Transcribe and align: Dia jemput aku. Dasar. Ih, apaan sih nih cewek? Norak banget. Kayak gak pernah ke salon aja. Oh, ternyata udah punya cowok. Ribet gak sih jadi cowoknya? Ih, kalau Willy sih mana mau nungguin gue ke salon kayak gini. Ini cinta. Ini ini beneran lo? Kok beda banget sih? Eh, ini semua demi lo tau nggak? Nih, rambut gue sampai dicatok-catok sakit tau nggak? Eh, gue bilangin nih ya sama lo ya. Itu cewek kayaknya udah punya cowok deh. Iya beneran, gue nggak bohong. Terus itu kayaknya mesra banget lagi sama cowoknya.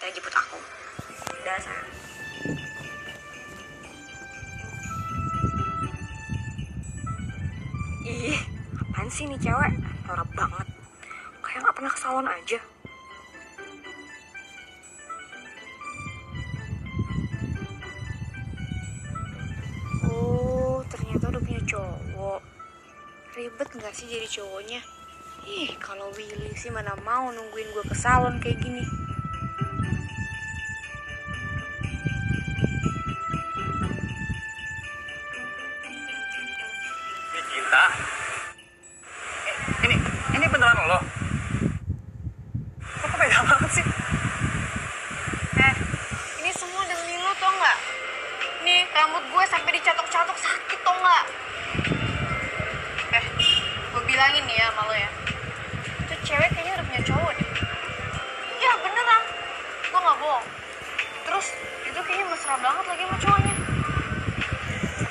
Dia 0.00 0.08
jemput 0.16 0.32
aku. 0.32 0.56
Dasar. 1.44 1.84
Ih, 8.08 8.40
apaan 8.80 9.08
sih 9.12 9.28
nih 9.28 9.36
cewek? 9.36 9.76
Norak 10.08 10.32
banget. 10.32 10.66
Kayak 11.44 11.68
gak 11.68 11.76
pernah 11.76 11.92
ke 11.92 12.00
salon 12.00 12.32
aja. 12.32 12.60
Oh, 20.08 20.80
ternyata 20.88 21.28
udah 21.28 21.42
punya 21.44 21.62
cowok. 21.68 22.40
Ribet 23.36 23.68
gak 23.76 23.92
sih 23.92 24.08
jadi 24.08 24.24
cowoknya? 24.32 24.80
Ih, 25.44 25.76
kalau 25.76 26.08
Willy 26.16 26.56
sih 26.56 26.72
mana 26.72 26.96
mau 27.04 27.28
nungguin 27.28 27.68
gue 27.76 27.84
ke 27.84 27.96
salon 28.00 28.40
kayak 28.40 28.64
gini. 28.64 29.09
Ini 37.40 37.48
cinta. 37.56 37.84
Ini 39.88 39.96
ini 40.36 40.44
beneran 40.44 40.76
lo? 40.84 41.00
Kok 43.00 43.16
beda 43.16 43.40
banget 43.48 43.80
sih? 43.80 43.84
Eh, 45.56 45.74
ini 46.44 46.52
semua 46.52 46.84
demi 46.84 47.16
lo 47.16 47.32
tau 47.40 47.48
nggak? 47.48 47.78
Nih, 48.68 48.84
rambut 48.92 49.24
gue 49.24 49.44
sampai 49.48 49.72
dicatok-catok 49.72 50.36
sakit 50.36 50.78
tau 50.84 50.92
nggak? 51.00 51.24
Eh, 53.16 53.24
gue 53.88 54.02
bilangin 54.04 54.44
nih 54.44 54.60
ya 54.60 54.68
sama 54.76 54.84
lo 54.84 54.94
ya. 55.00 55.08
Itu 56.04 56.14
cewek 56.20 56.52
kayaknya 56.52 56.76
udah 56.76 56.86
punya 56.92 57.02
cowok 57.08 57.30
deh. 57.40 57.48
Iya 58.60 58.72
beneran, 58.84 59.22
gue 59.88 60.00
nggak 60.04 60.18
bohong. 60.20 60.46
Terus 61.24 61.46
itu 61.88 62.00
kayaknya 62.04 62.36
mesra 62.36 62.60
banget 62.60 62.84
lagi 62.84 63.02
sama 63.08 63.16
cowoknya. 63.16 63.39